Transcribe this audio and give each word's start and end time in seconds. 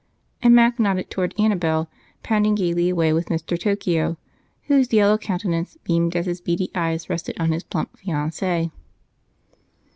And 0.41 0.55
Mac 0.55 0.79
nodded 0.79 1.11
toward 1.11 1.35
Annabel, 1.39 1.87
pounding 2.23 2.55
gaily 2.55 2.91
with 2.91 3.27
Mr. 3.29 3.55
Tokio, 3.55 4.17
whose 4.63 4.91
yellow 4.91 5.15
countenance 5.19 5.77
beamed 5.83 6.15
as 6.15 6.25
his 6.25 6.41
beady 6.41 6.71
eyes 6.73 7.07
rested 7.07 7.39
on 7.39 7.51
his 7.51 7.61
plump 7.61 7.95
fiancée. 7.99 8.71